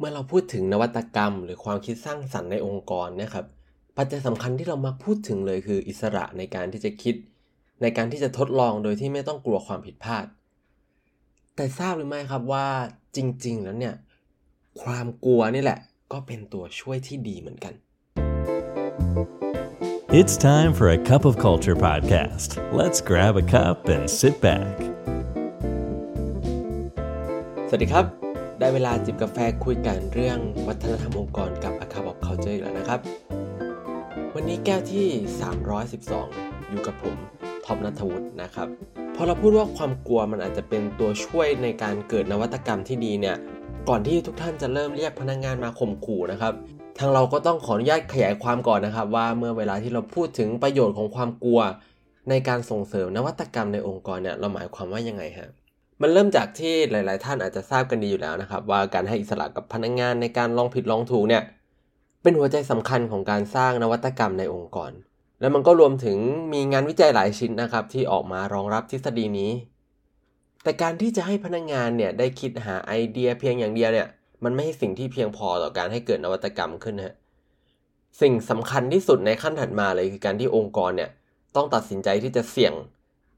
[0.00, 3.44] เมื่อเราพูดถึงนวัตกรรม หรือความคิดสร้างสรรค์ในองค์กรนะครับ
[3.96, 7.14] ปัจจัยสำคัญที่เรามักพูดถึงเลยคืออิสระในการที่จะคิด
[7.82, 10.26] ในการที่จะทดลองโดยที่ไม่ต้องกลัวความผิดพลาด
[11.56, 12.66] แต่ทราบหรือไม่ครับว่า
[13.16, 13.94] จริง ๆ แล้วเนี่ย
[14.82, 15.80] ความกลัวนี่แหละ
[16.12, 17.74] ก็เป็นตัวช่วยที่ดีเหมือนกัน
[20.20, 22.48] It's time for a cup of culture podcast.
[22.80, 24.74] Let's grab a cup and sit back.
[27.68, 28.27] สวัสดีครับ
[28.60, 30.38] ได้เวลาจิบกาแฟคุยกันเรื่อง
[30.68, 33.00] วัฒนธรรมองค์กรกับ A Cup of Culture อีกแล้วนะครับ
[34.34, 35.06] วันนี้แก้วที่
[36.08, 37.16] 312 อยู่กับผม
[37.64, 38.68] ท็อปนัทวุฒินะครับ
[39.14, 43.36] พอเราพูดว่าความกลัวมันอาจจะเป็นตัวช่วยในการเกิดนวัตกรรมที่ดีเนี่ย
[43.88, 46.52] ก่อนที่ทุกท่านจะเริ่มเรียกพนักงงานมาข่มขู่นะครับ
[46.98, 51.60] ทางเราก็ต้องขออนุญาตขยายความก่อนนะครับ ว่าเมื่อเวลาที่เราพูดถึงประโยชน์ของความกลัว
[52.30, 55.50] ในการส่งเสริมนวัตกรรมในองค์กรเนี่ยเราหมายความว่ายังไงฮะ
[56.02, 61.42] มันเริ่มจากที่หลาย ๆ ท่านอาจจะทราบกันดีอยู่แล้วนะครับ ว่าการให้อิสระกับพนักงงานในการลองผิดลองถูกเนี่ย
[62.22, 64.92] เป็นหัวใจสำคัญของการสร้างนวัตกรรมในองค์กร
[65.40, 66.18] และมันก็รวมถึง
[66.52, 69.52] มีงานวิจัยหลายชิ้นนะครับ ที่ออกมารองรับทฤษฎีนี้
[70.62, 74.08] แต่การที่จะให้พนักงงานเนี่ยได้คิดหาไอเดียเพียงอย่างเดียวเนี่ย
[74.44, 77.14] มันไม่ใช่สิ่งที่เพียงพอต่อการให้เกิดนวัตกรรมขึ้นฮะ
[78.20, 81.10] สิ่งสำคัญที่สุดในขั้นถัดมาเลยคือการที่องค์กรเนี่ย
[81.56, 82.72] ต้องตัดสินใจที่จะเสี่ยง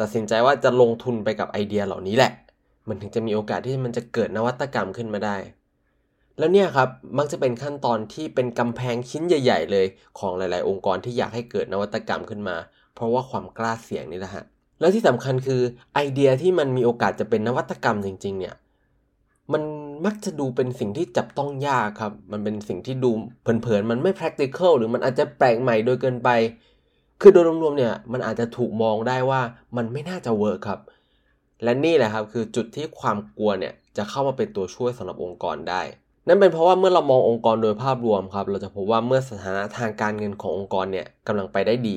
[0.00, 2.32] ตัดสินใจว่าจะลงทุนไปกับไอเดียเหล่านี้แหละ
[2.88, 5.36] มันถึงจะมีโอกาสที่มันจะเกิดนวัตกรรมขึ้นมาได้
[6.38, 9.86] แล้วเนี่ยครับมักจะเป็นขั้นตอนที่เป็นกำแพงชิ้นใหญ่ ๆ เลย
[10.18, 12.56] ของหลาย ๆ องค์กรที่อยากให้เกิดนวัตกรรมขึ้นมา
[12.94, 14.44] เพราะว่าความกล้าเสี่ยงนี่แหละฮะ
[14.80, 15.62] แล้วที่สำคัญคือ
[15.94, 18.54] ไอเดียที่มันมีโอกาสจะเป็นนวัตกรรมจริง ๆ เนี่ย
[19.52, 19.62] มัน
[20.06, 23.10] มักจะดูเป็นสิ่งที่จับต้องยากครับ มันเป็นสิ่งที่ดู
[23.42, 26.28] เผินๆ มันไม่ practical หรือมันอาจจะแปลกใหม่โดยเกินไป
[27.20, 29.40] คือโดยรวมๆ เนี่ย มันอาจจะถูกมองได้ว่า
[29.76, 30.80] มันไม่น่าจะเวิร์คครับ
[31.62, 35.82] และนี่แหละครับคือจุดที่ความกลัวเนี่ยจะเข้ามาเป็นตัวช่วยสำหรับองค์กรได้
[36.26, 41.90] นั่นเป็นเพราะว่าเมื่อเรามององค์กรโดยภาพรวมครับ เราจะพบว่าเมื่อสถานะทางการเงินขององค์กรเนี่ยกำลังไปได้ด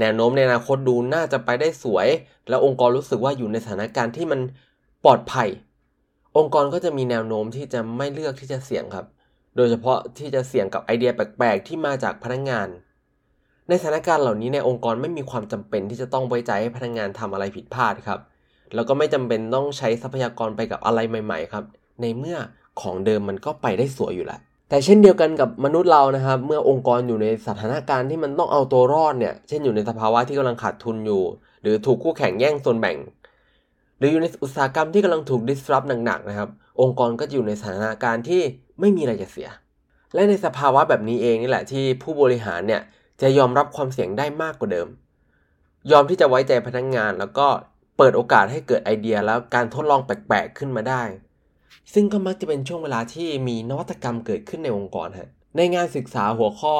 [0.00, 2.08] แนวโน้มในอนาคตดูน่าจะไปได้สวย
[2.48, 4.40] แล้วองค์กรรู้สึกว่าอยู่ในสถานการณ์ที่มัน
[5.04, 5.48] ปลอดภัย
[6.36, 9.06] องค์กรก็จะมีแนวโน้มที่จะไม่เลือกที่จะเสี่ยงครับ
[9.56, 12.68] โดยเฉพาะที่จะเสี่ยงกับไอเดียแปลกๆ ที่มาจากพนักงงาน
[13.68, 18.20] ในสถานการณ์เหล่านี้ในองค์กรไม่มีความจำเป็นที่จะต้องไว้ใจให้พนักงงานทำอะไรผิดพลาดครับ
[18.74, 21.64] แล้วก็ไม่จำเป็นต้องใช้ทรัพยากรไปกับอะไรใหม่ ๆ ครับ
[22.00, 22.38] ในเมื่อ
[22.80, 31.22] ของเดิมมันก็ไปได้สวยอยู่แล้วแต่เช่นเดียวกันกับมนุษย์เรานะครับ เมื่อองค์กรอยู่ในสถานการณ์ที่มันต้องเอาตัวรอดเนี่ย เช่นอยู่ในสภาวะที่กำลังขาดทุนอยู่
[31.62, 32.96] หรือถูกคู่แข่งแย่งส่วนแบ่ง
[33.98, 36.48] หรืออยู่ในอุตสาหกรรมที่กำลังถูก disrupt หนักๆนะครับ
[36.80, 38.42] องค์กรก็อยู่ในสถานการณ์ที่
[38.80, 39.48] ไม่มีอะไรจะเสีย
[40.14, 42.82] และในสภาวะแบบนี้เองนี่แหละที่ผู้บริหารเนี่ย
[43.22, 44.88] จะยอมรับความเสี่ยงได้มากกว่าเดิม
[45.90, 47.46] ยอมที่จะไว้ใจพนักงงานแล้วก็
[48.02, 51.02] เปิดโอกาสให้เกิดไอเดียแล้วการทดลองแปลกๆขึ้นมาได้
[51.92, 56.76] ซึ่งก็มักจะเป็นช่วงเวลาที่มีนวัตกรรมเกิดขึ้นในองค์กรฮะในงานศึกษาหัวข้อ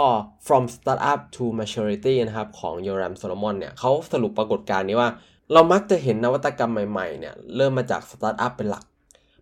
[0.47, 5.11] from startup to maturity นะครับของโยรัมโซโลมอนเนี่ยเขาสรุปปรากฏการณ์นี้ว่า
[5.53, 8.85] เรามักจะเห็นนวัตกรรมใหม่ๆเนี่ยเริ่มมาจากสตาร์ทอัพเป็นหลัก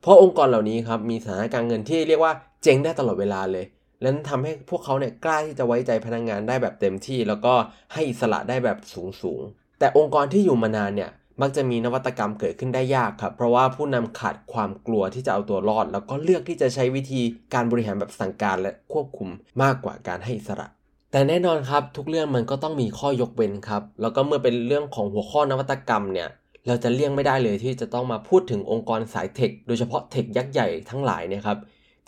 [0.03, 3.65] เพราะองค์กรเหล่านี้ครับมีสถานะการเงินที่เรียกว่าเจ๊งได้ตลอดเวลาเลย
[4.01, 7.55] และนั้นทำให้พวกเขาเนี่ยกล้าที่จะไว้ใจพนักงานได้แบบเต็มที่ แล้วก็
[7.93, 8.79] ให้อิสระได้แบบ
[9.23, 11.11] สูงๆแต่องค์กรที่อยู่มานานเนี่ย
[11.41, 17.21] มักจะมีนวัตกรรมเกิดขึ้นได้ยากครับ เพราะว่าผู้นำขาดความกลัวที่จะเอาตัวรอด แล้วก็เลือกที่จะใช้วิธี
[17.55, 19.29] การบริหารแบบสั่งการและควบคุม
[19.63, 20.67] มากกว่าการให้อิสระ
[21.13, 26.29] แต่แน่นอนครับทุกเรื่องมันก็ต้องมีข้อยกเว้นครับ แล้วก็เมื่อเป็นเรื่องของหัวข้อนวัตกรรมเนี่ย
[26.67, 31.59] เราจะเลี่ยงไม่ได้เลยที่จะต้องมาพูดถึงองค์กรสายเทคโดยเฉพาะเทคยักษ์ใหญ่ทั้งหลายเนี่ยครับ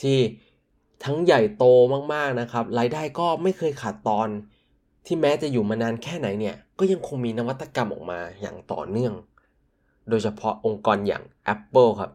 [0.03, 0.19] ที่
[1.05, 1.65] ทั้งใหญ่โต
[2.15, 4.29] มากๆนะครับรายได้ก็ไม่เคยขาดตอน
[5.06, 9.15] ที่แม้จะอยู่มานานแค่ไหนเนี่ยก็ยังคงมีนวัตกรรมออกมาอย่างต่อเนื่อง
[10.09, 11.22] โดยเฉพาะองค์กรอย่าง
[11.55, 12.11] Apple ครับ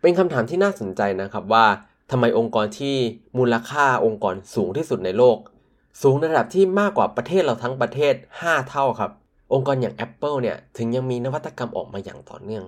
[0.00, 1.66] เป็นคำถามที่น่าสนใจนะครับว่า
[2.10, 2.96] ทำไมองค์กรที่
[3.38, 5.36] มูลค่าองค์กรสูงที่สุดในโลก
[6.02, 9.10] สูงระดับที่มากกว่าประเทศเราทั้งประเทศ 5 เท่าครับ
[9.52, 12.64] องค์กรอย่าง Apple เนี่ยถึงยังมีนวัตกรรมออกมาอย่างต่อเนื่อง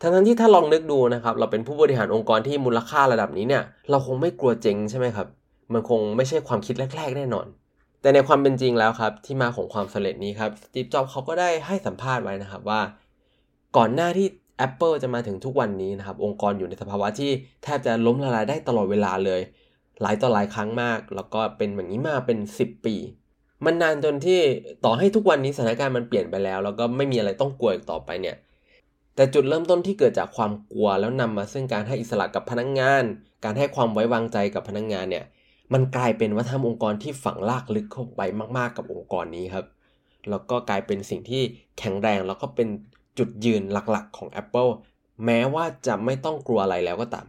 [0.00, 5.26] ทั้งนั้นที่ถ้าลองนึกดูนะครับเราเป็นผู้บริหารองค์กรที่มูลค่าระดับนี้เนี่ยเราคงไม่กลัวเจ๊งใช่ไหมครับ
[5.72, 7.46] มันคงไม่ใช่ความคิดแรก ๆ แน่นอน
[8.00, 12.80] แต่ในความเป็นจริงแล้วครับ ที่มาของความสำเร็จนี้ครับสตีฟจ็อบเขาก็ได้ให้สัมภาษณ์ไว้นะครับว่า
[13.76, 14.28] ก่อนหน้าที่
[14.66, 17.30] Apple จะมาถึงทุกวันนี้นะครับ องค์กรอยู่ในสภาวะที่
[17.62, 19.40] แทบจะล้มละลายได้ตลอดเวลาเลย
[20.02, 22.96] หลายต่อหลายครั้งมาก แล้วก็เป็นแบบนี้มาเป็น 10 ปี
[23.64, 24.40] มันนานจนที่
[24.84, 28.36] ต่อให้ทุกวันนี้สถานการณ์มันเปลี่ยนไปแล้ว แล้วก็ไม่มีอะไรต้องกลัวอีกต่อไปเนี่ย
[29.14, 33.04] แต่จุดเริ่มต้นที่เกิดจากความกลัวแล้วนำมาซึ่งการให้อิสระกับพนักงงาน
[33.44, 35.24] การให้ความไว้วางใจกับพนักงงานเนี่ย
[35.72, 38.20] มันกลายเป็นวัฒนธรรมองค์กรที่ฝังลากลึกเข้าไป
[38.56, 39.66] มากๆกับองค์กรนี้ครับ
[40.30, 41.42] แล้วก็กลายเป็นสิ่งที่
[41.78, 42.68] แข็งแรงแล้วก็เป็น
[43.18, 44.70] จุดยืนหลักๆของ Apple
[45.24, 47.26] แม้ว่าจะไม่ต้องกลัวอะไรแล้วก็ตาม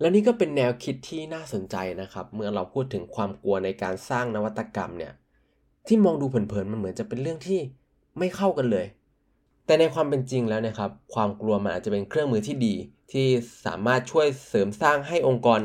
[0.00, 5.12] และนี่ก็เป็นแนวคิดที่น่าสนใจนะครับ เมื่อเราพูดถึงความกลัวในการสร้างนวัตกรรมเนี่ย
[5.86, 7.60] ที่มองดูเผินๆมันเหมือนจะเป็นเรื่องที่
[8.18, 8.86] ไม่เข้ากันเลย
[9.66, 12.74] แต่ในความเป็นจริงแล้วนะครับ ความกลัวมันอาจจะเป็นเครื่องมือที่ดี
[13.12, 13.26] ที่
[13.66, 15.60] สามารถช่วยเสริมสร้างให้องค์กร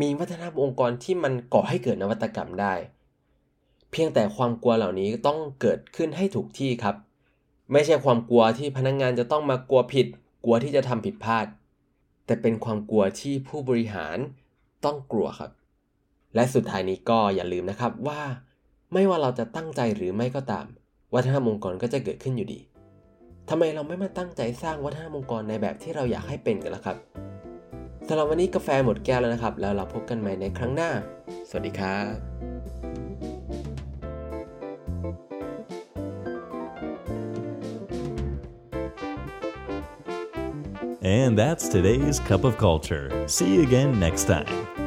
[0.00, 2.74] มีวัฒนธรรมองค์กรที่มันก่อให้เกิดนวัตกรรมได้
[3.90, 6.96] เพียงแต่ความกลัวเหล่านี้ต้องเกิดขึ้นให้ถูกที่ครับ
[7.72, 10.06] ไม่ใช่ความกลัวที่พนักงงานจะต้องมากลัวผิด
[10.44, 11.46] กลัวที่จะทำผิดพลาด
[12.26, 14.16] แต่เป็นความกลัวที่ผู้บริหาร
[14.84, 15.50] ต้องกลัวครับ
[16.34, 18.22] และสุดท้ายนี้ก็อย่าลืมนะครับว่า
[18.92, 20.66] ไม่ว่าเราจะตั้งใจหรือไม่ก็ตาม
[21.14, 22.60] วัฒนธรรมองค์กรก็จะเกิดขึ้นอยู่ดี
[23.48, 26.96] ทำไมเราไม่มาตั้งใจสร้างวัฒนธรรมองค์กรในแบบที่เราอยากให้เป็นกันล่ะครับ
[28.10, 30.90] สำหรับวันนี้กาแฟหมดแก้วแล้วนะครับ แล้วเราพบกันใหม่ในครั้งหน้า
[31.48, 32.14] สวัสดีครับ
[41.02, 43.06] And that's today's Cup of Culture.
[43.26, 44.77] See you again next time.